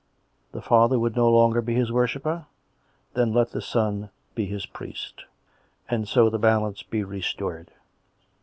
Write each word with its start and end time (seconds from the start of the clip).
The 0.51 0.63
father 0.63 0.97
would 0.97 1.15
no 1.15 1.29
longer 1.31 1.61
be 1.61 1.75
His 1.75 1.91
worshipper? 1.91 2.47
Then 3.13 3.33
let 3.33 3.51
the 3.51 3.61
son 3.61 4.09
be 4.33 4.47
His 4.47 4.65
priest; 4.65 5.25
and 5.91 6.07
so 6.07 6.27
the 6.27 6.39
balance 6.39 6.81
be 6.81 7.03
restored. 7.03 7.69